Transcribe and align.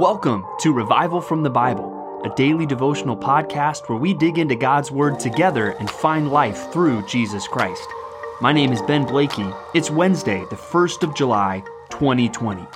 Welcome 0.00 0.46
to 0.60 0.72
Revival 0.72 1.20
from 1.20 1.42
the 1.42 1.50
Bible, 1.50 2.22
a 2.24 2.34
daily 2.34 2.64
devotional 2.64 3.14
podcast 3.14 3.86
where 3.86 3.98
we 3.98 4.14
dig 4.14 4.38
into 4.38 4.56
God's 4.56 4.90
Word 4.90 5.20
together 5.20 5.72
and 5.72 5.90
find 5.90 6.30
life 6.30 6.72
through 6.72 7.06
Jesus 7.06 7.46
Christ. 7.46 7.86
My 8.40 8.50
name 8.50 8.72
is 8.72 8.80
Ben 8.80 9.04
Blakey. 9.04 9.44
It's 9.74 9.90
Wednesday, 9.90 10.42
the 10.48 10.56
1st 10.56 11.02
of 11.02 11.14
July, 11.14 11.62
2020. 11.90 12.66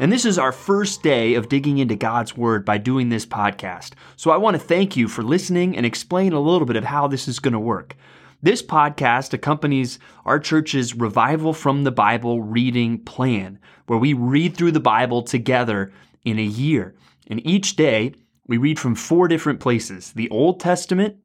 And 0.00 0.12
this 0.12 0.26
is 0.26 0.38
our 0.38 0.52
first 0.52 1.02
day 1.02 1.32
of 1.32 1.48
digging 1.48 1.78
into 1.78 1.96
God's 1.96 2.36
Word 2.36 2.66
by 2.66 2.76
doing 2.76 3.08
this 3.08 3.24
podcast. 3.24 3.92
So 4.16 4.30
I 4.30 4.36
want 4.36 4.54
to 4.54 4.62
thank 4.62 4.98
you 4.98 5.08
for 5.08 5.22
listening 5.22 5.78
and 5.78 5.86
explain 5.86 6.34
a 6.34 6.40
little 6.40 6.66
bit 6.66 6.76
of 6.76 6.84
how 6.84 7.08
this 7.08 7.26
is 7.26 7.38
going 7.38 7.54
to 7.54 7.58
work. 7.58 7.96
This 8.42 8.62
podcast 8.62 9.32
accompanies 9.32 9.98
our 10.26 10.38
church's 10.38 10.94
Revival 10.94 11.54
from 11.54 11.84
the 11.84 11.90
Bible 11.90 12.42
reading 12.42 12.98
plan, 12.98 13.58
where 13.86 13.98
we 13.98 14.12
read 14.12 14.58
through 14.58 14.72
the 14.72 14.78
Bible 14.78 15.22
together 15.22 15.90
in 16.24 16.38
a 16.38 16.42
year. 16.44 16.94
And 17.26 17.44
each 17.46 17.76
day, 17.76 18.14
we 18.46 18.58
read 18.58 18.78
from 18.78 18.94
four 18.94 19.28
different 19.28 19.60
places 19.60 20.12
the 20.12 20.28
Old 20.30 20.60
Testament, 20.60 21.16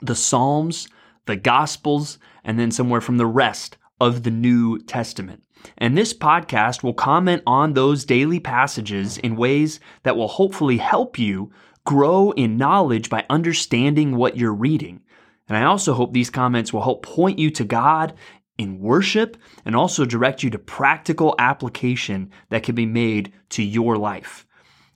the 0.00 0.14
Psalms, 0.14 0.88
the 1.26 1.36
Gospels, 1.36 2.18
and 2.44 2.58
then 2.58 2.70
somewhere 2.70 3.00
from 3.00 3.16
the 3.16 3.26
rest 3.26 3.76
of 4.00 4.22
the 4.22 4.30
New 4.30 4.78
Testament. 4.80 5.42
And 5.78 5.96
this 5.96 6.12
podcast 6.12 6.82
will 6.82 6.94
comment 6.94 7.42
on 7.46 7.72
those 7.72 8.04
daily 8.04 8.40
passages 8.40 9.18
in 9.18 9.36
ways 9.36 9.80
that 10.02 10.16
will 10.16 10.28
hopefully 10.28 10.78
help 10.78 11.18
you 11.18 11.52
grow 11.84 12.32
in 12.32 12.56
knowledge 12.56 13.08
by 13.08 13.26
understanding 13.30 14.16
what 14.16 14.36
you're 14.36 14.54
reading. 14.54 15.00
And 15.48 15.56
I 15.56 15.64
also 15.64 15.94
hope 15.94 16.12
these 16.12 16.30
comments 16.30 16.72
will 16.72 16.82
help 16.82 17.04
point 17.04 17.38
you 17.38 17.50
to 17.50 17.64
God 17.64 18.14
in 18.62 18.80
worship 18.80 19.36
and 19.64 19.76
also 19.76 20.04
direct 20.04 20.42
you 20.42 20.50
to 20.50 20.58
practical 20.58 21.34
application 21.38 22.30
that 22.48 22.62
can 22.62 22.74
be 22.74 22.86
made 22.86 23.32
to 23.50 23.62
your 23.62 23.96
life. 23.98 24.46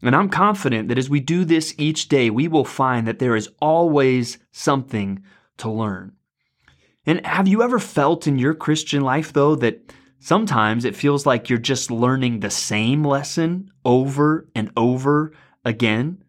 And 0.02 0.14
I'm 0.14 0.28
confident 0.28 0.88
that 0.88 0.98
as 0.98 1.10
we 1.10 1.20
do 1.20 1.44
this 1.44 1.74
each 1.78 2.08
day, 2.08 2.30
we 2.30 2.48
will 2.48 2.64
find 2.64 3.06
that 3.06 3.18
there 3.18 3.36
is 3.36 3.50
always 3.60 4.38
something 4.52 5.22
to 5.58 5.70
learn. 5.70 6.12
And 7.06 7.24
have 7.26 7.48
you 7.48 7.62
ever 7.62 7.78
felt 7.78 8.26
in 8.26 8.38
your 8.38 8.54
Christian 8.54 9.02
life, 9.02 9.32
though, 9.32 9.54
that 9.56 9.92
sometimes 10.18 10.84
it 10.84 10.96
feels 10.96 11.24
like 11.24 11.48
you're 11.48 11.58
just 11.58 11.90
learning 11.90 12.40
the 12.40 12.50
same 12.50 13.04
lesson 13.04 13.70
over 13.84 14.48
and 14.54 14.70
over 14.76 15.32
again? 15.64 16.22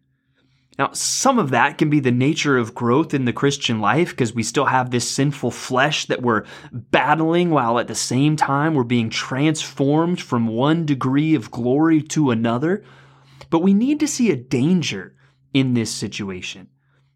Now, 0.78 0.92
some 0.92 1.40
of 1.40 1.50
that 1.50 1.76
can 1.76 1.90
be 1.90 1.98
the 1.98 2.12
nature 2.12 2.56
of 2.56 2.74
growth 2.74 3.12
in 3.12 3.24
the 3.24 3.32
Christian 3.32 3.80
life 3.80 4.10
because 4.10 4.32
we 4.32 4.44
still 4.44 4.66
have 4.66 4.90
this 4.90 5.10
sinful 5.10 5.50
flesh 5.50 6.06
that 6.06 6.22
we're 6.22 6.44
battling 6.72 7.50
while 7.50 7.80
at 7.80 7.88
the 7.88 7.96
same 7.96 8.36
time 8.36 8.74
we're 8.74 8.84
being 8.84 9.10
transformed 9.10 10.20
from 10.20 10.46
one 10.46 10.86
degree 10.86 11.34
of 11.34 11.50
glory 11.50 12.00
to 12.02 12.30
another. 12.30 12.84
But 13.50 13.62
we 13.62 13.74
need 13.74 13.98
to 14.00 14.06
see 14.06 14.30
a 14.30 14.36
danger 14.36 15.16
in 15.52 15.74
this 15.74 15.90
situation. 15.90 16.68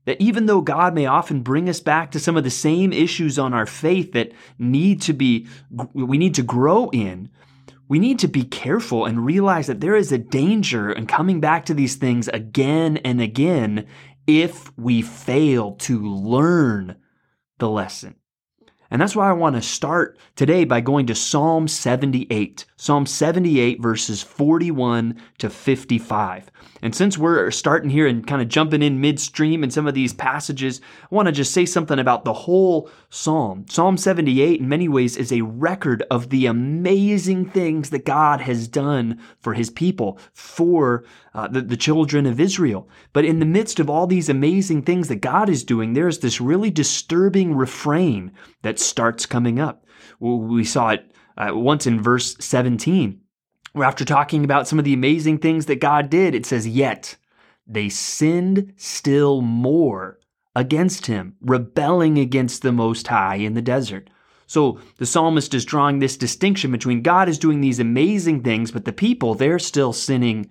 That 0.06 0.20
even 0.20 0.46
though 0.46 0.60
God 0.60 0.92
may 0.92 1.06
often 1.06 1.42
bring 1.42 1.68
us 1.68 1.78
back 1.78 2.10
to 2.10 2.18
some 2.18 2.36
of 2.36 2.42
the 2.42 2.50
same 2.50 2.92
issues 2.92 3.38
on 3.38 3.54
our 3.54 3.66
faith 3.66 4.10
that 4.12 4.32
need 4.58 5.00
to 5.02 5.12
be, 5.12 5.46
we 5.92 6.18
need 6.18 6.34
to 6.34 6.42
grow 6.42 6.90
in, 6.90 7.30
we 7.92 7.98
need 7.98 8.18
to 8.20 8.26
be 8.26 8.44
careful 8.44 9.04
and 9.04 9.26
realize 9.26 9.66
that 9.66 9.82
there 9.82 9.94
is 9.94 10.12
a 10.12 10.16
danger 10.16 10.90
in 10.90 11.06
coming 11.06 11.40
back 11.40 11.66
to 11.66 11.74
these 11.74 11.96
things 11.96 12.26
again 12.28 12.96
and 12.96 13.20
again 13.20 13.86
if 14.26 14.72
we 14.78 15.02
fail 15.02 15.72
to 15.72 16.00
learn 16.00 16.96
the 17.58 17.68
lesson. 17.68 18.14
And 18.90 19.02
that's 19.02 19.14
why 19.14 19.28
I 19.28 19.34
want 19.34 19.56
to 19.56 19.60
start 19.60 20.18
today 20.36 20.64
by 20.64 20.80
going 20.80 21.06
to 21.08 21.14
Psalm 21.14 21.68
78. 21.68 22.64
Psalm 22.78 23.04
78, 23.04 23.82
verses 23.82 24.22
41 24.22 25.20
to 25.36 25.50
55. 25.50 26.50
And 26.82 26.94
since 26.96 27.16
we're 27.16 27.52
starting 27.52 27.90
here 27.90 28.08
and 28.08 28.26
kind 28.26 28.42
of 28.42 28.48
jumping 28.48 28.82
in 28.82 29.00
midstream 29.00 29.62
in 29.62 29.70
some 29.70 29.86
of 29.86 29.94
these 29.94 30.12
passages, 30.12 30.80
I 31.04 31.14
want 31.14 31.26
to 31.26 31.32
just 31.32 31.54
say 31.54 31.64
something 31.64 32.00
about 32.00 32.24
the 32.24 32.32
whole 32.32 32.90
psalm. 33.08 33.64
Psalm 33.68 33.96
78, 33.96 34.58
in 34.58 34.68
many 34.68 34.88
ways, 34.88 35.16
is 35.16 35.32
a 35.32 35.42
record 35.42 36.02
of 36.10 36.30
the 36.30 36.46
amazing 36.46 37.48
things 37.50 37.90
that 37.90 38.04
God 38.04 38.40
has 38.40 38.66
done 38.66 39.20
for 39.40 39.54
his 39.54 39.70
people, 39.70 40.18
for 40.32 41.04
uh, 41.34 41.46
the, 41.46 41.62
the 41.62 41.76
children 41.76 42.26
of 42.26 42.40
Israel. 42.40 42.88
But 43.12 43.24
in 43.24 43.38
the 43.38 43.46
midst 43.46 43.78
of 43.78 43.88
all 43.88 44.08
these 44.08 44.28
amazing 44.28 44.82
things 44.82 45.06
that 45.06 45.16
God 45.16 45.48
is 45.48 45.62
doing, 45.62 45.92
there's 45.92 46.18
this 46.18 46.40
really 46.40 46.70
disturbing 46.70 47.54
refrain 47.54 48.32
that 48.62 48.80
starts 48.80 49.24
coming 49.24 49.60
up. 49.60 49.86
We 50.18 50.64
saw 50.64 50.90
it 50.90 51.12
uh, 51.36 51.52
once 51.54 51.86
in 51.86 52.02
verse 52.02 52.36
17, 52.40 53.21
where 53.72 53.86
after 53.86 54.04
talking 54.04 54.44
about 54.44 54.68
some 54.68 54.78
of 54.78 54.84
the 54.84 54.94
amazing 54.94 55.38
things 55.38 55.66
that 55.66 55.80
God 55.80 56.10
did, 56.10 56.34
it 56.34 56.46
says, 56.46 56.66
Yet 56.66 57.16
they 57.66 57.88
sinned 57.88 58.74
still 58.76 59.40
more 59.40 60.18
against 60.54 61.06
him, 61.06 61.36
rebelling 61.40 62.18
against 62.18 62.62
the 62.62 62.72
Most 62.72 63.06
High 63.08 63.36
in 63.36 63.54
the 63.54 63.62
desert. 63.62 64.10
So 64.46 64.78
the 64.98 65.06
psalmist 65.06 65.54
is 65.54 65.64
drawing 65.64 65.98
this 65.98 66.16
distinction 66.16 66.70
between 66.70 67.02
God 67.02 67.28
is 67.28 67.38
doing 67.38 67.60
these 67.62 67.80
amazing 67.80 68.42
things, 68.42 68.70
but 68.70 68.84
the 68.84 68.92
people, 68.92 69.34
they're 69.34 69.58
still 69.58 69.94
sinning 69.94 70.50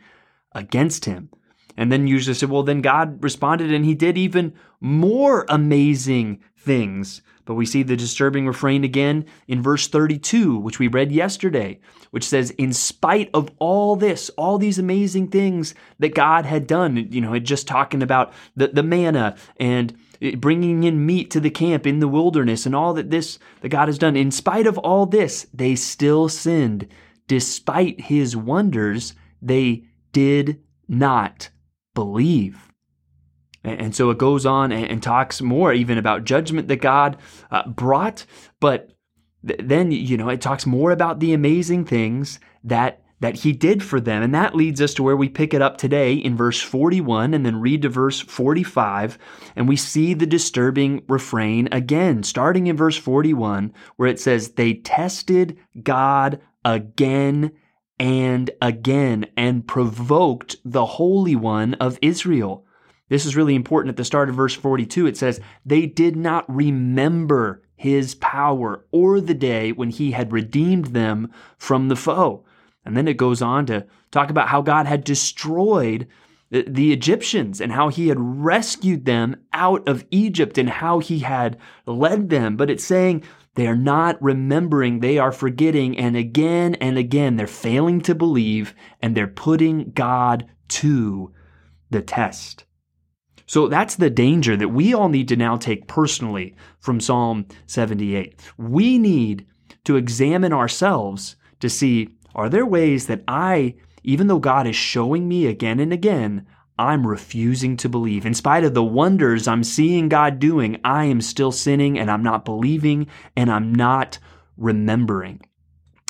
against 0.53 1.06
him. 1.06 1.30
And 1.78 1.92
then 1.92 2.08
usually 2.08 2.34
said, 2.34 2.50
well, 2.50 2.64
then 2.64 2.82
God 2.82 3.24
responded 3.24 3.72
and 3.72 3.86
he 3.86 3.94
did 3.94 4.18
even 4.18 4.53
more 4.80 5.46
amazing 5.48 6.42
things. 6.58 7.22
But 7.46 7.56
we 7.56 7.66
see 7.66 7.84
the 7.84 7.96
disturbing 7.96 8.47
refrain 8.47 8.84
again 8.84 9.25
in 9.47 9.62
verse 9.62 9.88
32, 9.88 10.57
which 10.57 10.79
we 10.79 10.88
read 10.88 11.12
yesterday, 11.12 11.79
which 12.12 12.24
says, 12.24 12.52
In 12.52 12.74
spite 12.74 13.29
of 13.34 13.50
all 13.59 13.96
this, 13.96 14.29
all 14.31 14.57
these 14.57 14.79
amazing 14.79 15.29
things 15.29 15.74
that 16.00 16.16
God 16.16 16.46
had 16.46 16.68
done, 16.68 17.07
you 17.12 17.22
know, 17.22 17.38
just 17.40 17.68
talking 17.68 18.03
about 18.03 18.34
the, 18.56 18.68
the 18.68 18.84
manna 18.84 19.35
and 19.57 19.97
bringing 20.38 20.84
in 20.84 21.06
meat 21.06 21.31
to 21.31 21.40
the 21.40 21.50
camp 21.50 21.88
in 21.88 22.00
the 22.00 22.07
wilderness 22.07 22.66
and 22.66 22.75
all 22.75 22.94
that 22.94 23.09
this 23.09 23.40
that 23.62 23.69
God 23.69 23.88
has 23.88 23.97
done, 23.97 24.16
in 24.16 24.31
spite 24.31 24.68
of 24.68 24.78
all 24.78 25.06
this, 25.06 25.47
they 25.53 25.75
still 25.75 26.29
sinned. 26.29 26.88
Despite 27.28 28.02
his 28.02 28.35
wonders, 28.35 29.13
they 29.41 29.85
did 30.12 30.62
not 30.88 31.50
believe. 31.94 32.71
And 33.63 33.95
so 33.95 34.09
it 34.09 34.17
goes 34.17 34.45
on 34.45 34.72
and 34.72 35.03
talks 35.03 35.41
more 35.41 35.72
even 35.72 35.97
about 35.97 36.23
judgment 36.23 36.67
that 36.67 36.77
God 36.77 37.17
uh, 37.51 37.67
brought, 37.67 38.25
but 38.59 38.91
then 39.44 39.91
you 39.91 40.17
know 40.17 40.29
it 40.29 40.41
talks 40.41 40.66
more 40.66 40.91
about 40.91 41.19
the 41.19 41.33
amazing 41.33 41.85
things 41.85 42.39
that 42.63 43.01
that 43.22 43.35
he 43.35 43.51
did 43.53 43.83
for 43.83 44.01
them. 44.01 44.23
And 44.23 44.33
that 44.33 44.55
leads 44.55 44.81
us 44.81 44.95
to 44.95 45.03
where 45.03 45.16
we 45.16 45.29
pick 45.29 45.53
it 45.53 45.61
up 45.61 45.77
today 45.77 46.13
in 46.13 46.35
verse 46.35 46.59
41 46.59 47.35
and 47.35 47.45
then 47.45 47.61
read 47.61 47.83
to 47.83 47.89
verse 47.89 48.19
45 48.19 49.17
and 49.55 49.69
we 49.69 49.75
see 49.75 50.16
the 50.16 50.25
disturbing 50.25 51.03
refrain 51.07 51.69
again 51.72 52.23
starting 52.23 52.66
in 52.66 52.75
verse 52.75 52.97
41 52.97 53.73
where 53.95 54.09
it 54.09 54.19
says 54.19 54.53
they 54.53 54.73
tested 54.73 55.57
God 55.83 56.41
again 56.66 57.51
and 57.99 58.49
again 58.59 59.28
and 59.38 59.67
provoked 59.67 60.55
the 60.66 60.85
Holy 60.85 61.35
One 61.35 61.75
of 61.75 61.99
Israel. 62.01 62.66
This 63.11 63.25
is 63.25 63.35
really 63.35 63.55
important 63.55 63.89
at 63.89 63.97
the 63.97 64.05
start 64.05 64.29
of 64.29 64.35
verse 64.35 64.55
42. 64.55 65.05
It 65.05 65.17
says, 65.17 65.41
They 65.66 65.85
did 65.85 66.16
not 66.16 66.45
remember 66.47 67.61
his 67.75 68.16
power 68.16 68.85
or 68.89 69.19
the 69.19 69.33
day 69.33 69.73
when 69.73 69.89
he 69.89 70.11
had 70.11 70.31
redeemed 70.31 70.85
them 70.85 71.29
from 71.57 71.89
the 71.89 71.97
foe. 71.97 72.45
And 72.85 72.95
then 72.95 73.09
it 73.09 73.17
goes 73.17 73.41
on 73.41 73.66
to 73.66 73.85
talk 74.11 74.29
about 74.29 74.47
how 74.47 74.61
God 74.61 74.85
had 74.85 75.03
destroyed 75.03 76.07
the 76.51 76.94
Egyptians 76.94 77.59
and 77.59 77.73
how 77.73 77.89
he 77.89 78.07
had 78.07 78.17
rescued 78.17 79.03
them 79.03 79.35
out 79.51 79.89
of 79.89 80.05
Egypt 80.09 80.57
and 80.57 80.69
how 80.69 80.99
he 80.99 81.19
had 81.19 81.57
led 81.85 82.29
them. 82.29 82.55
But 82.55 82.69
it's 82.69 82.85
saying 82.85 83.25
they 83.55 83.67
are 83.67 83.75
not 83.75 84.23
remembering, 84.23 85.02
they 85.02 85.17
are 85.17 85.34
forgetting, 85.34 85.97
and 85.97 86.16
again 86.16 86.75
and 86.75 86.97
again 86.97 87.35
they're 87.35 87.46
failing 87.46 87.99
to 88.03 88.16
believe 88.16 88.73
and 89.02 89.17
they're 89.17 89.28
putting 89.28 89.91
God 89.91 90.49
to 90.69 91.34
the 91.90 92.02
test. 92.02 92.64
So 93.52 93.68
that's 93.68 93.96
the 93.98 94.09
danger 94.09 94.56
that 94.56 94.70
we 94.70 94.94
all 94.94 95.09
need 95.09 95.28
to 95.28 95.36
now 95.36 95.58
take 95.58 95.86
personally 95.86 96.56
from 96.80 97.02
Psalm 97.02 97.48
78. 97.68 98.40
We 98.58 98.98
need 98.98 99.46
to 99.84 99.98
examine 99.98 100.53
ourselves 100.53 101.36
to 101.59 101.70
see 101.70 102.16
are 102.34 102.48
there 102.48 102.66
ways 102.66 103.08
that 103.08 103.26
I, 103.28 103.76
even 104.03 104.28
though 104.28 104.40
God 104.40 104.68
is 104.68 104.78
showing 104.78 105.28
me 105.28 105.48
again 105.48 105.82
and 105.82 105.92
again, 105.92 106.48
I'm 106.80 107.06
refusing 107.06 107.76
to 107.76 107.90
believe. 107.90 108.26
In 108.26 108.34
spite 108.34 108.64
of 108.64 108.74
the 108.74 108.86
wonders 108.86 109.50
I'm 109.50 109.66
seeing 109.66 110.08
God 110.08 110.40
doing, 110.40 110.80
I 110.86 111.03
am 111.03 111.20
still 111.20 111.52
sinning 111.52 112.00
and 112.00 112.09
I'm 112.09 112.24
not 112.24 112.46
believing 112.46 113.08
and 113.36 113.52
I'm 113.52 113.76
not 113.76 114.18
remembering. 114.56 115.42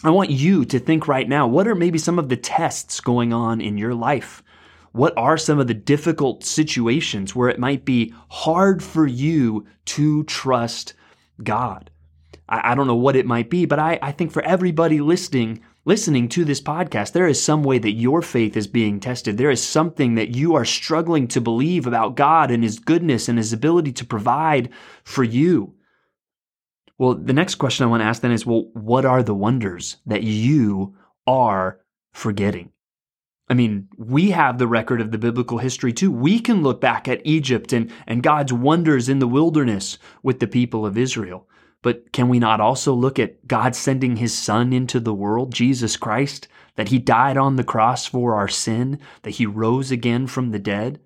I 0.03 0.11
want 0.11 0.29
you 0.29 0.63
to 0.65 0.77
think 0.77 1.07
right 1.07 1.27
now 1.27 1.47
what 1.47 1.67
are 1.67 1.73
maybe 1.73 1.97
some 1.97 2.19
of 2.19 2.29
the 2.29 2.37
tests 2.37 2.99
going 2.99 3.33
on 3.33 3.61
in 3.61 3.79
your 3.79 3.95
life? 3.95 4.43
What 4.91 5.13
are 5.17 5.37
some 5.37 5.59
of 5.59 5.67
the 5.67 5.73
difficult 5.73 6.43
situations 6.43 7.35
where 7.35 7.49
it 7.49 7.59
might 7.59 7.85
be 7.85 8.13
hard 8.29 8.83
for 8.83 9.07
you 9.07 9.65
to 9.85 10.23
trust 10.25 10.93
God? 11.41 11.89
I, 12.49 12.71
I 12.71 12.75
don't 12.75 12.87
know 12.87 12.95
what 12.95 13.15
it 13.15 13.25
might 13.25 13.49
be, 13.49 13.65
but 13.65 13.79
I, 13.79 13.97
I 14.01 14.11
think 14.11 14.31
for 14.31 14.43
everybody 14.43 14.99
listening, 14.99 15.61
listening 15.85 16.27
to 16.29 16.43
this 16.43 16.61
podcast, 16.61 17.13
there 17.13 17.27
is 17.27 17.41
some 17.41 17.63
way 17.63 17.77
that 17.79 17.91
your 17.91 18.21
faith 18.21 18.57
is 18.57 18.67
being 18.67 18.99
tested. 18.99 19.37
There 19.37 19.49
is 19.49 19.63
something 19.63 20.15
that 20.15 20.35
you 20.35 20.55
are 20.55 20.65
struggling 20.65 21.27
to 21.29 21.41
believe 21.41 21.87
about 21.87 22.15
God 22.15 22.51
and 22.51 22.63
His 22.63 22.77
goodness 22.77 23.29
and 23.29 23.37
His 23.37 23.53
ability 23.53 23.93
to 23.93 24.05
provide 24.05 24.69
for 25.03 25.23
you. 25.23 25.75
Well, 26.97 27.15
the 27.15 27.33
next 27.33 27.55
question 27.55 27.85
I 27.85 27.89
want 27.89 28.01
to 28.01 28.05
ask 28.05 28.21
then 28.21 28.31
is 28.31 28.45
well, 28.45 28.69
what 28.73 29.05
are 29.05 29.23
the 29.23 29.33
wonders 29.33 29.97
that 30.05 30.23
you 30.23 30.95
are 31.25 31.79
forgetting? 32.11 32.71
I 33.51 33.53
mean, 33.53 33.89
we 33.97 34.31
have 34.31 34.59
the 34.59 34.67
record 34.67 35.01
of 35.01 35.11
the 35.11 35.17
biblical 35.17 35.57
history 35.57 35.91
too. 35.91 36.09
We 36.09 36.39
can 36.39 36.63
look 36.63 36.79
back 36.79 37.09
at 37.09 37.19
Egypt 37.25 37.73
and, 37.73 37.91
and 38.07 38.23
God's 38.23 38.53
wonders 38.53 39.09
in 39.09 39.19
the 39.19 39.27
wilderness 39.27 39.97
with 40.23 40.39
the 40.39 40.47
people 40.47 40.85
of 40.85 40.97
Israel. 40.97 41.49
But 41.81 42.13
can 42.13 42.29
we 42.29 42.39
not 42.39 42.61
also 42.61 42.93
look 42.93 43.19
at 43.19 43.45
God 43.47 43.75
sending 43.75 44.15
his 44.15 44.33
son 44.33 44.71
into 44.71 45.01
the 45.01 45.13
world, 45.13 45.53
Jesus 45.53 45.97
Christ, 45.97 46.47
that 46.77 46.87
he 46.87 46.97
died 46.97 47.35
on 47.35 47.57
the 47.57 47.65
cross 47.65 48.05
for 48.05 48.35
our 48.35 48.47
sin, 48.47 48.99
that 49.23 49.31
he 49.31 49.45
rose 49.45 49.91
again 49.91 50.27
from 50.27 50.51
the 50.51 50.59
dead? 50.59 51.01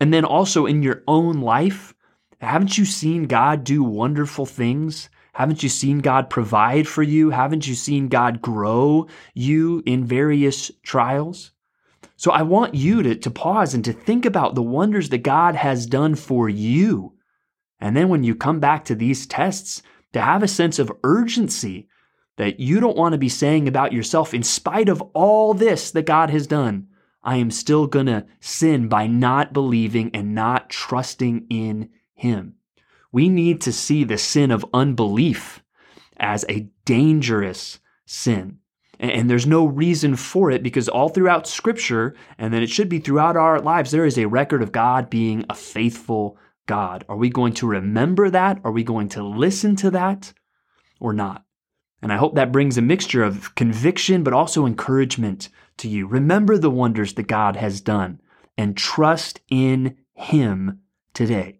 And 0.00 0.12
then 0.12 0.24
also 0.24 0.66
in 0.66 0.82
your 0.82 1.04
own 1.06 1.40
life, 1.42 1.94
haven't 2.40 2.76
you 2.76 2.86
seen 2.86 3.28
God 3.28 3.62
do 3.62 3.84
wonderful 3.84 4.46
things? 4.46 5.10
Haven't 5.32 5.62
you 5.62 5.68
seen 5.68 6.00
God 6.00 6.28
provide 6.28 6.88
for 6.88 7.04
you? 7.04 7.30
Haven't 7.30 7.68
you 7.68 7.76
seen 7.76 8.08
God 8.08 8.42
grow 8.42 9.06
you 9.32 9.84
in 9.86 10.04
various 10.04 10.72
trials? 10.82 11.52
So 12.18 12.32
I 12.32 12.42
want 12.42 12.74
you 12.74 13.04
to, 13.04 13.14
to 13.14 13.30
pause 13.30 13.74
and 13.74 13.84
to 13.84 13.92
think 13.92 14.26
about 14.26 14.56
the 14.56 14.62
wonders 14.62 15.10
that 15.10 15.18
God 15.18 15.54
has 15.54 15.86
done 15.86 16.16
for 16.16 16.48
you. 16.48 17.14
And 17.78 17.96
then 17.96 18.08
when 18.08 18.24
you 18.24 18.34
come 18.34 18.58
back 18.58 18.84
to 18.86 18.96
these 18.96 19.24
tests, 19.24 19.82
to 20.14 20.20
have 20.20 20.42
a 20.42 20.48
sense 20.48 20.80
of 20.80 20.90
urgency 21.04 21.88
that 22.36 22.58
you 22.58 22.80
don't 22.80 22.96
want 22.96 23.12
to 23.12 23.18
be 23.18 23.28
saying 23.28 23.68
about 23.68 23.92
yourself, 23.92 24.34
in 24.34 24.42
spite 24.42 24.88
of 24.88 25.00
all 25.14 25.54
this 25.54 25.92
that 25.92 26.06
God 26.06 26.30
has 26.30 26.48
done, 26.48 26.88
I 27.22 27.36
am 27.36 27.52
still 27.52 27.86
going 27.86 28.06
to 28.06 28.26
sin 28.40 28.88
by 28.88 29.06
not 29.06 29.52
believing 29.52 30.10
and 30.12 30.34
not 30.34 30.70
trusting 30.70 31.46
in 31.48 31.90
Him. 32.14 32.54
We 33.12 33.28
need 33.28 33.60
to 33.60 33.72
see 33.72 34.02
the 34.02 34.18
sin 34.18 34.50
of 34.50 34.66
unbelief 34.74 35.62
as 36.16 36.44
a 36.48 36.68
dangerous 36.84 37.78
sin. 38.06 38.58
And 39.00 39.30
there's 39.30 39.46
no 39.46 39.64
reason 39.64 40.16
for 40.16 40.50
it 40.50 40.62
because 40.62 40.88
all 40.88 41.08
throughout 41.08 41.46
Scripture, 41.46 42.16
and 42.36 42.52
then 42.52 42.62
it 42.62 42.70
should 42.70 42.88
be 42.88 42.98
throughout 42.98 43.36
our 43.36 43.60
lives, 43.60 43.90
there 43.90 44.04
is 44.04 44.18
a 44.18 44.26
record 44.26 44.62
of 44.62 44.72
God 44.72 45.08
being 45.08 45.44
a 45.48 45.54
faithful 45.54 46.36
God? 46.68 47.04
Are 47.08 47.16
we 47.16 47.30
going 47.30 47.54
to 47.54 47.66
remember 47.66 48.30
that? 48.30 48.60
Are 48.62 48.70
we 48.70 48.84
going 48.84 49.08
to 49.10 49.24
listen 49.24 49.74
to 49.76 49.90
that 49.90 50.32
or 51.00 51.12
not? 51.12 51.44
And 52.00 52.12
I 52.12 52.16
hope 52.16 52.36
that 52.36 52.52
brings 52.52 52.78
a 52.78 52.82
mixture 52.82 53.24
of 53.24 53.56
conviction, 53.56 54.22
but 54.22 54.32
also 54.32 54.66
encouragement 54.66 55.48
to 55.78 55.88
you. 55.88 56.06
Remember 56.06 56.56
the 56.56 56.70
wonders 56.70 57.14
that 57.14 57.26
God 57.26 57.56
has 57.56 57.80
done 57.80 58.20
and 58.56 58.76
trust 58.76 59.40
in 59.50 59.96
Him 60.14 60.80
today. 61.12 61.58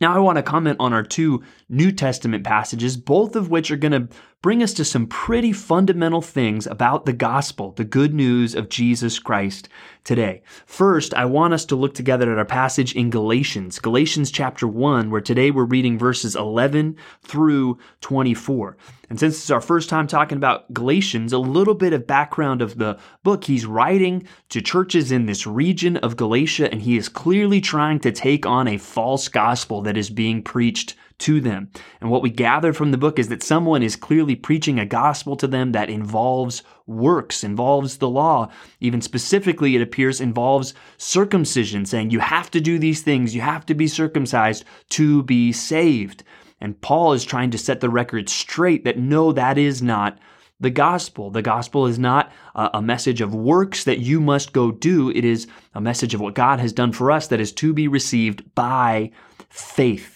Now, 0.00 0.14
I 0.14 0.20
want 0.20 0.36
to 0.36 0.42
comment 0.42 0.76
on 0.80 0.92
our 0.92 1.02
two 1.02 1.42
New 1.68 1.92
Testament 1.92 2.44
passages, 2.44 2.96
both 2.96 3.34
of 3.34 3.50
which 3.50 3.70
are 3.70 3.76
going 3.76 3.92
to 3.92 4.16
bring 4.42 4.60
us 4.60 4.74
to 4.74 4.84
some 4.84 5.06
pretty 5.06 5.52
fundamental 5.52 6.20
things 6.20 6.66
about 6.66 7.06
the 7.06 7.12
gospel, 7.12 7.70
the 7.72 7.84
good 7.84 8.12
news 8.12 8.56
of 8.56 8.68
Jesus 8.68 9.20
Christ 9.20 9.68
today. 10.02 10.42
First, 10.66 11.14
I 11.14 11.24
want 11.26 11.54
us 11.54 11.64
to 11.66 11.76
look 11.76 11.94
together 11.94 12.32
at 12.32 12.38
our 12.38 12.44
passage 12.44 12.94
in 12.96 13.08
Galatians, 13.08 13.78
Galatians 13.78 14.32
chapter 14.32 14.66
1, 14.66 15.10
where 15.10 15.20
today 15.20 15.52
we're 15.52 15.64
reading 15.64 15.96
verses 15.96 16.34
11 16.34 16.96
through 17.22 17.78
24. 18.00 18.76
And 19.08 19.20
since 19.20 19.36
it's 19.36 19.50
our 19.50 19.60
first 19.60 19.88
time 19.88 20.08
talking 20.08 20.38
about 20.38 20.72
Galatians, 20.74 21.32
a 21.32 21.38
little 21.38 21.74
bit 21.74 21.92
of 21.92 22.06
background 22.06 22.62
of 22.62 22.78
the 22.78 22.98
book. 23.22 23.44
He's 23.44 23.66
writing 23.66 24.26
to 24.48 24.60
churches 24.60 25.12
in 25.12 25.26
this 25.26 25.46
region 25.46 25.98
of 25.98 26.16
Galatia, 26.16 26.68
and 26.72 26.82
he 26.82 26.96
is 26.96 27.08
clearly 27.08 27.60
trying 27.60 28.00
to 28.00 28.10
take 28.10 28.44
on 28.44 28.66
a 28.66 28.78
false 28.78 29.28
gospel 29.28 29.82
that 29.82 29.96
is 29.96 30.10
being 30.10 30.42
preached 30.42 30.96
to 31.22 31.40
them. 31.40 31.70
And 32.00 32.10
what 32.10 32.22
we 32.22 32.30
gather 32.30 32.72
from 32.72 32.90
the 32.90 32.98
book 32.98 33.18
is 33.18 33.28
that 33.28 33.42
someone 33.42 33.82
is 33.82 33.96
clearly 33.96 34.36
preaching 34.36 34.78
a 34.78 34.86
gospel 34.86 35.36
to 35.36 35.46
them 35.46 35.72
that 35.72 35.90
involves 35.90 36.62
works, 36.86 37.42
involves 37.42 37.98
the 37.98 38.08
law. 38.08 38.50
Even 38.80 39.00
specifically, 39.00 39.74
it 39.74 39.82
appears 39.82 40.20
involves 40.20 40.74
circumcision, 40.98 41.86
saying 41.86 42.10
you 42.10 42.20
have 42.20 42.50
to 42.50 42.60
do 42.60 42.78
these 42.78 43.02
things, 43.02 43.34
you 43.34 43.40
have 43.40 43.64
to 43.66 43.74
be 43.74 43.86
circumcised 43.86 44.64
to 44.90 45.22
be 45.22 45.52
saved. 45.52 46.24
And 46.60 46.80
Paul 46.80 47.12
is 47.12 47.24
trying 47.24 47.50
to 47.50 47.58
set 47.58 47.80
the 47.80 47.90
record 47.90 48.28
straight 48.28 48.84
that 48.84 48.98
no, 48.98 49.32
that 49.32 49.58
is 49.58 49.82
not 49.82 50.18
the 50.60 50.70
gospel. 50.70 51.30
The 51.30 51.42
gospel 51.42 51.86
is 51.86 51.98
not 51.98 52.30
a 52.54 52.80
message 52.80 53.20
of 53.20 53.34
works 53.34 53.82
that 53.82 53.98
you 53.98 54.20
must 54.20 54.52
go 54.52 54.70
do. 54.70 55.10
It 55.10 55.24
is 55.24 55.48
a 55.74 55.80
message 55.80 56.14
of 56.14 56.20
what 56.20 56.34
God 56.34 56.60
has 56.60 56.72
done 56.72 56.92
for 56.92 57.10
us 57.10 57.26
that 57.28 57.40
is 57.40 57.52
to 57.54 57.72
be 57.72 57.88
received 57.88 58.54
by 58.54 59.10
faith. 59.48 60.11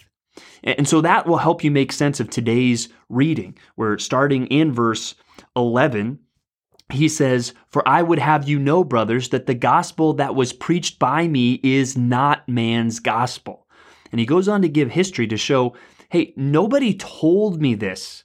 And 0.67 0.89
so 0.89 1.01
that 1.01 1.27
will 1.27 1.37
help 1.37 1.63
you 1.63 1.71
make 1.71 1.93
sense 1.93 2.19
of 2.19 2.29
today's 2.29 2.89
reading. 3.09 3.57
We're 3.77 3.99
starting 3.99 4.49
in 4.49 4.73
verse 4.73 5.15
11. 5.55 6.19
He 6.93 7.09
says, 7.09 7.55
For 7.69 7.89
I 7.89 8.03
would 8.03 8.19
have 8.19 8.49
you 8.49 8.59
know, 8.59 8.83
brothers, 8.83 9.29
that 9.29 9.47
the 9.47 9.55
gospel 9.55 10.15
that 10.15 10.35
was 10.35 10.53
preached 10.53 10.99
by 10.99 11.29
me 11.29 11.61
is 11.63 11.97
not 11.97 12.49
man's 12.49 12.99
gospel. 12.99 13.69
And 14.11 14.19
he 14.19 14.27
goes 14.27 14.49
on 14.49 14.63
to 14.63 14.69
give 14.69 14.91
history 14.91 15.29
to 15.29 15.37
show, 15.37 15.77
hey, 16.09 16.33
nobody 16.37 16.95
told 16.95 17.63
me 17.63 17.75
this. 17.77 18.25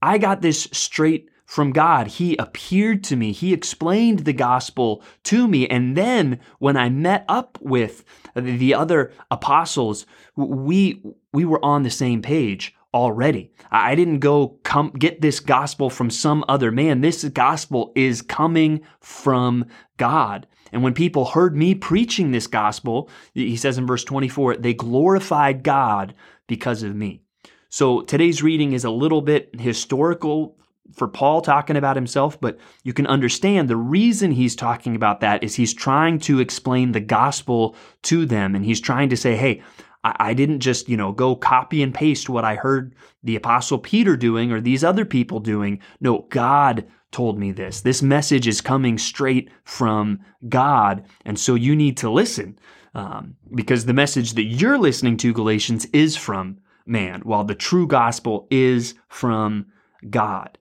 I 0.00 0.16
got 0.18 0.40
this 0.40 0.68
straight 0.72 1.28
from 1.54 1.70
God. 1.70 2.08
He 2.08 2.36
appeared 2.36 3.04
to 3.04 3.14
me. 3.14 3.30
He 3.30 3.52
explained 3.52 4.20
the 4.20 4.32
gospel 4.32 5.04
to 5.22 5.46
me. 5.46 5.68
And 5.68 5.96
then 5.96 6.40
when 6.58 6.76
I 6.76 6.88
met 6.88 7.24
up 7.28 7.58
with 7.60 8.04
the 8.34 8.74
other 8.74 9.12
apostles, 9.30 10.04
we, 10.34 11.00
we 11.32 11.44
were 11.44 11.64
on 11.64 11.84
the 11.84 11.90
same 11.90 12.22
page 12.22 12.74
already. 12.92 13.52
I 13.70 13.94
didn't 13.94 14.18
go 14.18 14.58
come 14.64 14.90
get 14.98 15.20
this 15.20 15.38
gospel 15.38 15.90
from 15.90 16.10
some 16.10 16.44
other 16.48 16.72
man. 16.72 17.02
This 17.02 17.22
gospel 17.22 17.92
is 17.94 18.20
coming 18.20 18.80
from 18.98 19.66
God. 19.96 20.48
And 20.72 20.82
when 20.82 20.92
people 20.92 21.24
heard 21.24 21.56
me 21.56 21.76
preaching 21.76 22.32
this 22.32 22.48
gospel, 22.48 23.08
he 23.32 23.56
says 23.56 23.78
in 23.78 23.86
verse 23.86 24.02
24, 24.02 24.56
they 24.56 24.74
glorified 24.74 25.62
God 25.62 26.14
because 26.48 26.82
of 26.82 26.96
me. 26.96 27.20
So 27.68 28.00
today's 28.00 28.42
reading 28.42 28.72
is 28.72 28.84
a 28.84 28.90
little 28.90 29.22
bit 29.22 29.60
historical 29.60 30.58
for 30.92 31.08
Paul 31.08 31.40
talking 31.40 31.76
about 31.76 31.96
himself, 31.96 32.40
but 32.40 32.58
you 32.82 32.92
can 32.92 33.06
understand 33.06 33.68
the 33.68 33.76
reason 33.76 34.30
he's 34.30 34.54
talking 34.54 34.94
about 34.94 35.20
that 35.20 35.42
is 35.42 35.54
he's 35.54 35.74
trying 35.74 36.18
to 36.20 36.40
explain 36.40 36.92
the 36.92 37.00
gospel 37.00 37.76
to 38.02 38.26
them. 38.26 38.54
And 38.54 38.64
he's 38.64 38.80
trying 38.80 39.08
to 39.08 39.16
say, 39.16 39.36
hey, 39.36 39.62
I, 40.04 40.34
didn't 40.34 40.60
just, 40.60 40.88
you 40.88 40.98
know, 40.98 41.12
go 41.12 41.34
copy 41.34 41.82
and 41.82 41.94
paste 41.94 42.28
what 42.28 42.44
I 42.44 42.56
heard 42.56 42.94
the 43.22 43.36
apostle 43.36 43.78
Peter 43.78 44.18
doing 44.18 44.52
or 44.52 44.60
these 44.60 44.84
other 44.84 45.06
people 45.06 45.40
doing. 45.40 45.80
No, 45.98 46.26
God 46.28 46.86
told 47.10 47.38
me 47.38 47.52
this. 47.52 47.80
This 47.80 48.02
message 48.02 48.46
is 48.46 48.60
coming 48.60 48.98
straight 48.98 49.50
from 49.64 50.20
God. 50.46 51.06
And 51.24 51.38
so 51.38 51.54
you 51.54 51.74
need 51.74 51.96
to 51.98 52.10
listen 52.10 52.58
um, 52.94 53.36
because 53.54 53.86
the 53.86 53.94
message 53.94 54.34
that 54.34 54.44
you're 54.44 54.78
listening 54.78 55.16
to, 55.18 55.32
Galatians, 55.32 55.86
is 55.86 56.16
from 56.16 56.58
man, 56.86 57.22
while 57.22 57.44
the 57.44 57.54
true 57.54 57.86
gospel 57.86 58.46
is 58.50 58.94
from 59.08 59.66
God. 60.10 60.58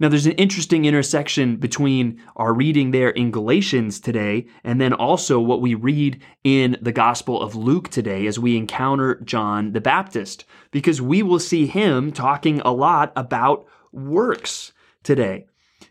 Now, 0.00 0.08
there's 0.08 0.26
an 0.26 0.32
interesting 0.32 0.84
intersection 0.84 1.56
between 1.56 2.20
our 2.36 2.52
reading 2.52 2.90
there 2.90 3.10
in 3.10 3.30
Galatians 3.30 4.00
today 4.00 4.46
and 4.64 4.80
then 4.80 4.92
also 4.92 5.38
what 5.38 5.60
we 5.60 5.74
read 5.74 6.20
in 6.42 6.76
the 6.80 6.92
Gospel 6.92 7.40
of 7.40 7.54
Luke 7.54 7.88
today 7.88 8.26
as 8.26 8.38
we 8.38 8.56
encounter 8.56 9.20
John 9.20 9.72
the 9.72 9.80
Baptist, 9.80 10.44
because 10.72 11.00
we 11.00 11.22
will 11.22 11.38
see 11.38 11.66
him 11.66 12.10
talking 12.10 12.60
a 12.60 12.72
lot 12.72 13.12
about 13.14 13.66
works 13.92 14.72
today. 15.04 15.46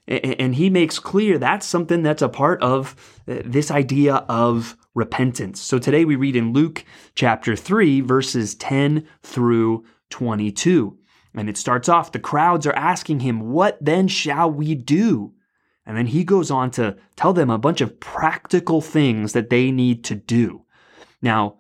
And 0.06 0.56
he 0.56 0.70
makes 0.70 1.00
clear 1.00 1.38
that's 1.38 1.66
something 1.66 2.04
that's 2.04 2.22
a 2.22 2.28
part 2.28 2.62
of 2.62 3.22
uh, 3.26 3.36
this 3.46 3.72
idea 3.72 4.16
of 4.28 4.76
repentance. 4.96 5.62
So 5.62 5.80
today 5.80 6.04
we 6.04 6.18
read 6.18 6.36
in 6.36 6.52
Luke 6.52 6.84
chapter 7.16 7.56
3, 7.56 8.02
verses 8.02 8.54
10 8.56 9.08
through 9.22 9.86
22. 10.10 10.98
And 11.36 11.50
it 11.50 11.58
starts 11.58 11.90
off 11.90 12.12
the 12.12 12.20
crowds 12.20 12.68
are 12.68 12.76
asking 12.76 13.22
him, 13.22 13.52
What 13.52 13.78
then 13.82 14.08
shall 14.08 14.52
we 14.52 14.76
do? 14.76 15.34
And 15.86 15.98
then 15.98 16.08
he 16.08 16.24
goes 16.24 16.50
on 16.50 16.72
to 16.72 16.96
tell 17.16 17.34
them 17.34 17.50
a 17.50 17.58
bunch 17.58 17.82
of 17.82 18.00
practical 18.00 18.82
things 18.82 19.34
that 19.34 19.50
they 19.50 19.72
need 19.72 20.04
to 20.06 20.16
do. 20.16 20.66
Now, 21.22 21.58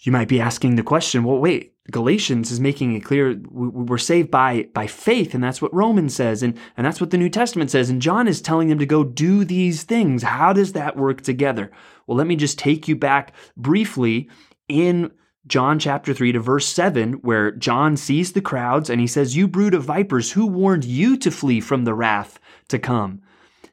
you 0.00 0.12
might 0.12 0.28
be 0.28 0.40
asking 0.40 0.76
the 0.76 0.82
question, 0.82 1.24
well, 1.24 1.38
wait, 1.38 1.74
Galatians 1.90 2.50
is 2.50 2.60
making 2.60 2.94
it 2.94 3.00
clear 3.00 3.40
we're 3.50 3.98
saved 3.98 4.30
by, 4.30 4.68
by 4.74 4.86
faith, 4.86 5.34
and 5.34 5.42
that's 5.42 5.62
what 5.62 5.74
Romans 5.74 6.14
says, 6.14 6.42
and, 6.42 6.56
and 6.76 6.86
that's 6.86 7.00
what 7.00 7.10
the 7.10 7.18
New 7.18 7.30
Testament 7.30 7.70
says. 7.70 7.88
And 7.88 8.02
John 8.02 8.28
is 8.28 8.42
telling 8.42 8.68
them 8.68 8.78
to 8.78 8.86
go 8.86 9.02
do 9.02 9.44
these 9.44 9.84
things. 9.84 10.22
How 10.22 10.52
does 10.52 10.74
that 10.74 10.96
work 10.96 11.22
together? 11.22 11.70
Well, 12.06 12.16
let 12.16 12.26
me 12.26 12.36
just 12.36 12.58
take 12.58 12.88
you 12.88 12.94
back 12.94 13.34
briefly 13.56 14.28
in 14.68 15.10
John 15.48 15.78
chapter 15.78 16.12
3 16.12 16.32
to 16.32 16.40
verse 16.40 16.66
7, 16.66 17.14
where 17.14 17.50
John 17.52 17.96
sees 17.96 18.32
the 18.32 18.42
crowds 18.42 18.90
and 18.90 19.00
he 19.00 19.06
says, 19.06 19.36
You 19.36 19.48
brood 19.48 19.72
of 19.72 19.84
vipers, 19.84 20.32
who 20.32 20.46
warned 20.46 20.84
you 20.84 21.16
to 21.16 21.30
flee 21.30 21.60
from 21.60 21.84
the 21.84 21.94
wrath 21.94 22.38
to 22.68 22.78
come? 22.78 23.22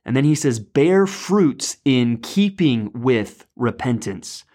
And 0.05 0.15
then 0.15 0.23
he 0.23 0.35
says, 0.35 0.59
Bear 0.59 1.05
fruits 1.05 1.77
in 1.83 2.17
keeping 2.19 2.91
with 2.93 3.45
repentance. 3.57 4.45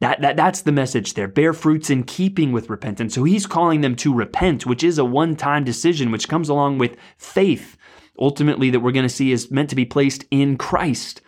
That, 0.00 0.20
that, 0.22 0.36
that's 0.36 0.62
the 0.62 0.72
message 0.72 1.14
there. 1.14 1.28
Bear 1.28 1.52
fruits 1.52 1.90
in 1.90 2.02
keeping 2.02 2.50
with 2.50 2.70
repentance. 2.70 3.14
So 3.14 3.22
he's 3.22 3.46
calling 3.46 3.82
them 3.82 3.94
to 3.96 4.12
repent, 4.12 4.66
which 4.66 4.82
is 4.82 4.98
a 4.98 5.04
one 5.04 5.36
time 5.36 5.62
decision, 5.62 6.10
which 6.10 6.28
comes 6.28 6.48
along 6.48 6.78
with 6.78 6.96
faith, 7.18 7.76
ultimately, 8.18 8.70
that 8.70 8.80
we're 8.80 8.92
going 8.92 9.04
to 9.04 9.08
see 9.08 9.30
is 9.30 9.50
meant 9.50 9.70
to 9.70 9.76
be 9.76 9.84
placed 9.84 10.24
in 10.30 10.56
Christ. 10.56 11.20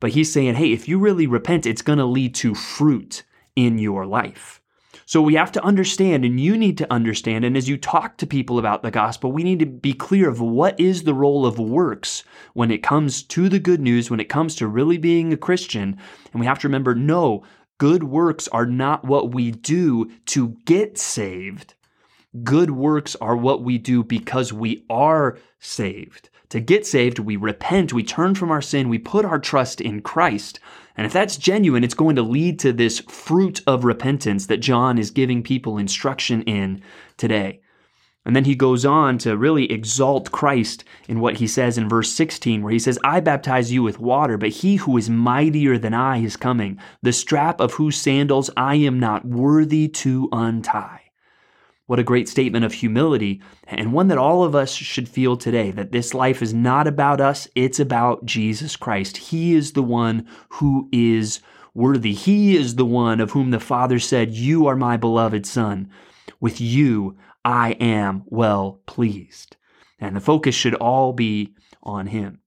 But 0.00 0.10
he's 0.10 0.32
saying, 0.32 0.54
hey, 0.54 0.72
if 0.72 0.88
you 0.88 0.98
really 0.98 1.26
repent, 1.26 1.66
it's 1.66 1.82
going 1.82 1.98
to 1.98 2.04
lead 2.04 2.34
to 2.36 2.54
fruit 2.54 3.22
in 3.56 3.78
your 3.78 4.06
life. 4.06 4.60
So 5.06 5.20
we 5.20 5.34
have 5.34 5.52
to 5.52 5.64
understand, 5.64 6.24
and 6.24 6.40
you 6.40 6.56
need 6.56 6.78
to 6.78 6.92
understand, 6.92 7.44
and 7.44 7.56
as 7.56 7.68
you 7.68 7.76
talk 7.76 8.16
to 8.18 8.26
people 8.26 8.58
about 8.58 8.82
the 8.82 8.90
gospel, 8.90 9.32
we 9.32 9.42
need 9.42 9.58
to 9.58 9.66
be 9.66 9.92
clear 9.92 10.28
of 10.28 10.40
what 10.40 10.78
is 10.80 11.02
the 11.02 11.14
role 11.14 11.44
of 11.44 11.58
works 11.58 12.24
when 12.54 12.70
it 12.70 12.82
comes 12.82 13.22
to 13.24 13.48
the 13.48 13.58
good 13.58 13.80
news, 13.80 14.10
when 14.10 14.20
it 14.20 14.28
comes 14.28 14.54
to 14.56 14.66
really 14.66 14.96
being 14.96 15.32
a 15.32 15.36
Christian. 15.36 15.98
And 16.32 16.40
we 16.40 16.46
have 16.46 16.58
to 16.60 16.68
remember 16.68 16.94
no, 16.94 17.44
good 17.78 18.04
works 18.04 18.48
are 18.48 18.66
not 18.66 19.04
what 19.04 19.34
we 19.34 19.50
do 19.50 20.10
to 20.26 20.56
get 20.64 20.96
saved. 20.96 21.74
Good 22.42 22.70
works 22.70 23.14
are 23.20 23.36
what 23.36 23.62
we 23.62 23.78
do 23.78 24.02
because 24.02 24.52
we 24.52 24.84
are 24.88 25.38
saved. 25.60 26.30
To 26.54 26.60
get 26.60 26.86
saved, 26.86 27.18
we 27.18 27.34
repent, 27.34 27.92
we 27.92 28.04
turn 28.04 28.36
from 28.36 28.52
our 28.52 28.62
sin, 28.62 28.88
we 28.88 28.96
put 28.96 29.24
our 29.24 29.40
trust 29.40 29.80
in 29.80 30.02
Christ. 30.02 30.60
And 30.96 31.04
if 31.04 31.12
that's 31.12 31.36
genuine, 31.36 31.82
it's 31.82 31.94
going 31.94 32.14
to 32.14 32.22
lead 32.22 32.60
to 32.60 32.72
this 32.72 33.00
fruit 33.00 33.60
of 33.66 33.82
repentance 33.82 34.46
that 34.46 34.58
John 34.58 34.96
is 34.96 35.10
giving 35.10 35.42
people 35.42 35.78
instruction 35.78 36.42
in 36.42 36.80
today. 37.16 37.60
And 38.24 38.36
then 38.36 38.44
he 38.44 38.54
goes 38.54 38.84
on 38.84 39.18
to 39.18 39.36
really 39.36 39.68
exalt 39.68 40.30
Christ 40.30 40.84
in 41.08 41.18
what 41.18 41.38
he 41.38 41.48
says 41.48 41.76
in 41.76 41.88
verse 41.88 42.12
16, 42.12 42.62
where 42.62 42.72
he 42.72 42.78
says, 42.78 43.00
I 43.02 43.18
baptize 43.18 43.72
you 43.72 43.82
with 43.82 43.98
water, 43.98 44.38
but 44.38 44.50
he 44.50 44.76
who 44.76 44.96
is 44.96 45.10
mightier 45.10 45.76
than 45.76 45.92
I 45.92 46.18
is 46.18 46.36
coming, 46.36 46.78
the 47.02 47.12
strap 47.12 47.60
of 47.60 47.72
whose 47.72 48.00
sandals 48.00 48.48
I 48.56 48.76
am 48.76 49.00
not 49.00 49.24
worthy 49.24 49.88
to 49.88 50.28
untie. 50.30 51.03
What 51.86 51.98
a 51.98 52.04
great 52.04 52.28
statement 52.28 52.64
of 52.64 52.72
humility, 52.72 53.42
and 53.66 53.92
one 53.92 54.08
that 54.08 54.16
all 54.16 54.42
of 54.42 54.54
us 54.54 54.72
should 54.72 55.06
feel 55.08 55.36
today 55.36 55.70
that 55.72 55.92
this 55.92 56.14
life 56.14 56.40
is 56.40 56.54
not 56.54 56.86
about 56.86 57.20
us, 57.20 57.46
it's 57.54 57.78
about 57.78 58.24
Jesus 58.24 58.74
Christ. 58.74 59.18
He 59.18 59.54
is 59.54 59.72
the 59.72 59.82
one 59.82 60.26
who 60.48 60.88
is 60.92 61.40
worthy. 61.74 62.14
He 62.14 62.56
is 62.56 62.76
the 62.76 62.86
one 62.86 63.20
of 63.20 63.32
whom 63.32 63.50
the 63.50 63.60
Father 63.60 63.98
said, 63.98 64.32
You 64.32 64.66
are 64.66 64.76
my 64.76 64.96
beloved 64.96 65.44
Son. 65.44 65.90
With 66.40 66.58
you 66.58 67.18
I 67.44 67.72
am 67.72 68.22
well 68.26 68.80
pleased. 68.86 69.56
And 70.00 70.16
the 70.16 70.20
focus 70.20 70.54
should 70.54 70.74
all 70.74 71.12
be 71.12 71.54
on 71.82 72.06
Him. 72.06 72.40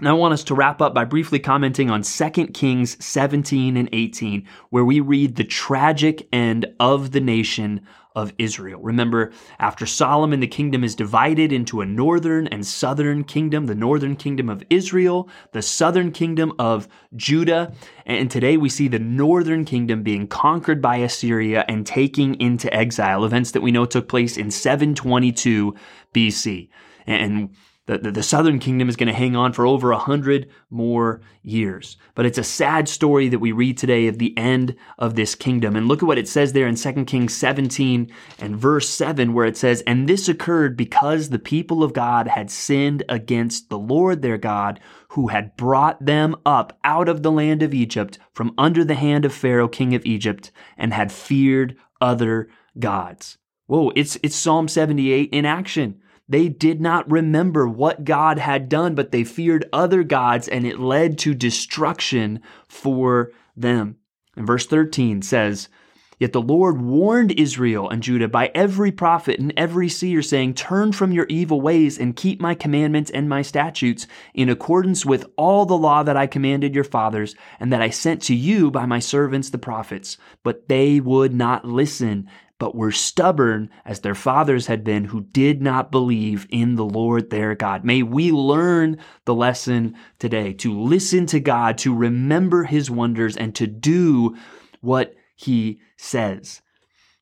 Now, 0.00 0.10
I 0.10 0.18
want 0.18 0.32
us 0.32 0.44
to 0.44 0.54
wrap 0.54 0.80
up 0.80 0.94
by 0.94 1.04
briefly 1.04 1.40
commenting 1.40 1.90
on 1.90 2.02
2 2.02 2.30
Kings 2.54 3.04
17 3.04 3.76
and 3.76 3.88
18, 3.92 4.46
where 4.70 4.84
we 4.84 5.00
read 5.00 5.34
the 5.34 5.42
tragic 5.42 6.28
end 6.32 6.66
of 6.78 7.10
the 7.10 7.20
nation 7.20 7.80
of 8.14 8.32
Israel. 8.38 8.80
Remember, 8.80 9.32
after 9.58 9.86
Solomon, 9.86 10.38
the 10.38 10.46
kingdom 10.46 10.84
is 10.84 10.94
divided 10.94 11.52
into 11.52 11.80
a 11.80 11.86
northern 11.86 12.46
and 12.46 12.64
southern 12.64 13.24
kingdom 13.24 13.66
the 13.66 13.74
northern 13.74 14.14
kingdom 14.14 14.48
of 14.48 14.62
Israel, 14.70 15.28
the 15.50 15.62
southern 15.62 16.12
kingdom 16.12 16.52
of 16.60 16.86
Judah. 17.16 17.72
And 18.06 18.30
today 18.30 18.56
we 18.56 18.68
see 18.68 18.86
the 18.86 19.00
northern 19.00 19.64
kingdom 19.64 20.04
being 20.04 20.28
conquered 20.28 20.80
by 20.80 20.98
Assyria 20.98 21.64
and 21.66 21.84
taking 21.84 22.40
into 22.40 22.72
exile, 22.72 23.24
events 23.24 23.50
that 23.50 23.62
we 23.62 23.72
know 23.72 23.84
took 23.84 24.08
place 24.08 24.36
in 24.36 24.52
722 24.52 25.74
BC. 26.14 26.68
And 27.04 27.50
the, 27.88 27.96
the, 27.96 28.12
the, 28.12 28.22
southern 28.22 28.58
kingdom 28.58 28.90
is 28.90 28.96
going 28.96 29.06
to 29.06 29.14
hang 29.14 29.34
on 29.34 29.54
for 29.54 29.66
over 29.66 29.92
a 29.92 29.98
hundred 29.98 30.50
more 30.68 31.22
years. 31.42 31.96
But 32.14 32.26
it's 32.26 32.36
a 32.36 32.44
sad 32.44 32.86
story 32.86 33.30
that 33.30 33.38
we 33.38 33.50
read 33.50 33.78
today 33.78 34.08
of 34.08 34.18
the 34.18 34.36
end 34.36 34.76
of 34.98 35.14
this 35.14 35.34
kingdom. 35.34 35.74
And 35.74 35.88
look 35.88 36.02
at 36.02 36.06
what 36.06 36.18
it 36.18 36.28
says 36.28 36.52
there 36.52 36.66
in 36.66 36.76
2 36.76 37.06
Kings 37.06 37.34
17 37.34 38.12
and 38.38 38.56
verse 38.56 38.90
7, 38.90 39.32
where 39.32 39.46
it 39.46 39.56
says, 39.56 39.82
And 39.86 40.06
this 40.06 40.28
occurred 40.28 40.76
because 40.76 41.30
the 41.30 41.38
people 41.38 41.82
of 41.82 41.94
God 41.94 42.28
had 42.28 42.50
sinned 42.50 43.04
against 43.08 43.70
the 43.70 43.78
Lord 43.78 44.20
their 44.20 44.36
God, 44.36 44.80
who 45.12 45.28
had 45.28 45.56
brought 45.56 46.04
them 46.04 46.36
up 46.44 46.78
out 46.84 47.08
of 47.08 47.22
the 47.22 47.32
land 47.32 47.62
of 47.62 47.72
Egypt 47.72 48.18
from 48.34 48.52
under 48.58 48.84
the 48.84 48.96
hand 48.96 49.24
of 49.24 49.32
Pharaoh, 49.32 49.66
king 49.66 49.94
of 49.94 50.04
Egypt, 50.04 50.52
and 50.76 50.92
had 50.92 51.10
feared 51.10 51.74
other 52.02 52.50
gods. 52.78 53.38
Whoa, 53.64 53.92
it's, 53.96 54.18
it's 54.22 54.36
Psalm 54.36 54.68
78 54.68 55.30
in 55.32 55.46
action. 55.46 56.02
They 56.28 56.48
did 56.48 56.80
not 56.80 57.10
remember 57.10 57.66
what 57.66 58.04
God 58.04 58.38
had 58.38 58.68
done, 58.68 58.94
but 58.94 59.12
they 59.12 59.24
feared 59.24 59.68
other 59.72 60.02
gods, 60.02 60.46
and 60.46 60.66
it 60.66 60.78
led 60.78 61.18
to 61.20 61.34
destruction 61.34 62.40
for 62.68 63.32
them. 63.56 63.96
And 64.36 64.46
verse 64.46 64.66
13 64.66 65.22
says, 65.22 65.68
Yet 66.18 66.32
the 66.32 66.42
Lord 66.42 66.82
warned 66.82 67.32
Israel 67.32 67.88
and 67.88 68.02
Judah 68.02 68.26
by 68.26 68.50
every 68.54 68.90
prophet 68.90 69.38
and 69.38 69.52
every 69.56 69.88
seer, 69.88 70.20
saying, 70.20 70.54
Turn 70.54 70.92
from 70.92 71.12
your 71.12 71.26
evil 71.28 71.60
ways 71.60 71.96
and 71.96 72.16
keep 72.16 72.40
my 72.40 72.54
commandments 72.56 73.10
and 73.10 73.28
my 73.28 73.42
statutes 73.42 74.06
in 74.34 74.48
accordance 74.48 75.06
with 75.06 75.26
all 75.36 75.64
the 75.64 75.78
law 75.78 76.02
that 76.02 76.16
I 76.16 76.26
commanded 76.26 76.74
your 76.74 76.84
fathers 76.84 77.36
and 77.60 77.72
that 77.72 77.82
I 77.82 77.90
sent 77.90 78.20
to 78.22 78.34
you 78.34 78.70
by 78.70 78.84
my 78.84 78.98
servants 78.98 79.50
the 79.50 79.58
prophets. 79.58 80.18
But 80.42 80.68
they 80.68 80.98
would 80.98 81.32
not 81.32 81.64
listen 81.64 82.28
but 82.58 82.74
were 82.74 82.92
stubborn 82.92 83.70
as 83.84 84.00
their 84.00 84.14
fathers 84.14 84.66
had 84.66 84.82
been 84.82 85.04
who 85.04 85.20
did 85.20 85.62
not 85.62 85.92
believe 85.92 86.46
in 86.50 86.74
the 86.74 86.84
Lord 86.84 87.30
their 87.30 87.54
God. 87.54 87.84
May 87.84 88.02
we 88.02 88.32
learn 88.32 88.98
the 89.24 89.34
lesson 89.34 89.94
today 90.18 90.52
to 90.54 90.78
listen 90.78 91.26
to 91.26 91.40
God, 91.40 91.78
to 91.78 91.94
remember 91.94 92.64
his 92.64 92.90
wonders, 92.90 93.36
and 93.36 93.54
to 93.54 93.66
do 93.66 94.36
what 94.80 95.14
he 95.36 95.80
says. 95.96 96.60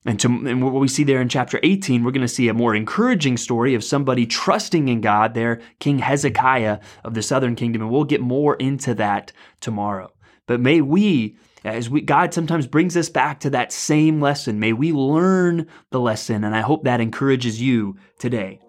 And, 0.07 0.21
to, 0.21 0.28
and 0.28 0.62
what 0.62 0.73
we 0.73 0.88
see 0.88 1.02
there 1.02 1.21
in 1.21 1.28
chapter 1.28 1.59
18, 1.62 2.05
we're 2.05 2.12
going 2.12 2.21
to 2.21 2.28
see 2.28 2.49
a 2.49 2.55
more 2.55 2.76
encouraging 2.76 3.37
story 3.37 3.75
of 3.75 3.83
somebody 3.83 4.25
trusting 4.25 4.88
in 4.88 5.00
God 5.00 5.35
there, 5.35 5.61
King 5.81 5.99
Hezekiah 5.99 6.78
of 7.02 7.14
the 7.14 7.23
southern 7.23 7.57
kingdom. 7.57 7.83
And 7.83 7.90
we'll 7.90 8.05
get 8.05 8.21
more 8.21 8.55
into 8.55 8.95
that 8.95 9.33
tomorrow. 9.61 10.12
But 10.47 10.61
may 10.61 10.81
we 10.81 11.37
as 11.66 11.90
we, 11.90 12.00
God 12.00 12.32
sometimes 12.32 12.66
brings 12.66 12.96
us 12.96 13.08
back 13.08 13.40
to 13.40 13.50
that 13.50 13.73
same 13.73 14.20
lesson. 14.20 14.61
May 14.61 14.73
we 14.73 14.92
learn 14.92 15.66
the 15.90 16.00
lesson, 16.00 16.44
and 16.44 16.54
I 16.54 16.61
hope 16.61 16.85
that 16.85 17.00
encourages 17.00 17.61
you 17.61 17.96
today. 18.18 18.61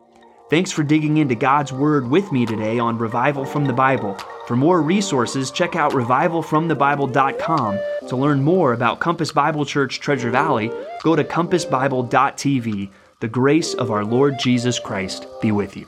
Thanks 0.49 0.71
for 0.71 0.81
digging 0.81 1.17
into 1.17 1.35
God's 1.35 1.73
Word 1.73 2.07
with 2.07 2.31
me 2.31 2.45
today 2.45 2.79
on 2.79 2.97
Revival 2.97 3.45
from 3.45 3.65
the 3.65 3.73
Bible. 3.73 4.17
For 4.47 4.55
more 4.55 4.81
resources, 4.81 5.51
check 5.51 5.75
out 5.75 5.91
revivalfromthebible.com. 5.91 7.79
To 8.07 8.15
learn 8.15 8.41
more 8.41 8.73
about 8.73 8.99
Compass 8.99 9.31
Bible 9.31 9.65
Church 9.65 9.99
Treasure 9.99 10.31
Valley, 10.31 10.71
go 11.03 11.15
to 11.15 11.23
compassbible.tv. 11.23 12.89
The 13.19 13.27
grace 13.27 13.73
of 13.73 13.91
our 13.91 14.05
Lord 14.05 14.39
Jesus 14.39 14.79
Christ 14.79 15.27
be 15.41 15.51
with 15.51 15.75
you. 15.75 15.85